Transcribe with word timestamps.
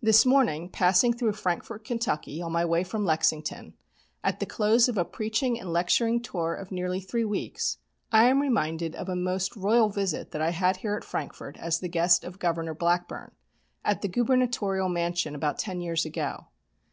"This 0.00 0.24
morning, 0.24 0.68
passing 0.68 1.12
through 1.12 1.32
Frankfort, 1.32 1.84
Kentucky, 1.84 2.40
on 2.40 2.52
my 2.52 2.64
way 2.64 2.84
from 2.84 3.04
Lexington, 3.04 3.74
at 4.22 4.38
the 4.38 4.46
close 4.46 4.88
of 4.88 4.96
a 4.96 5.04
preaching 5.04 5.58
and 5.58 5.72
lecturing 5.72 6.22
tour 6.22 6.54
of 6.54 6.70
nearly 6.70 7.00
three 7.00 7.24
weeks, 7.24 7.78
I 8.12 8.26
am 8.28 8.40
reminded 8.40 8.94
of 8.94 9.08
a 9.08 9.16
most 9.16 9.56
royal 9.56 9.88
visit 9.88 10.30
that 10.30 10.40
I 10.40 10.50
had 10.50 10.76
here 10.76 10.94
at 10.94 11.02
Frankfort 11.02 11.56
as 11.58 11.80
the 11.80 11.88
guest 11.88 12.22
of 12.22 12.38
Governor 12.38 12.74
Blackburn, 12.74 13.32
at 13.84 14.02
the 14.02 14.08
gubernatorial 14.08 14.88
mansion 14.88 15.34
about 15.34 15.58
ten 15.58 15.80
years 15.80 16.04
ago. 16.04 16.46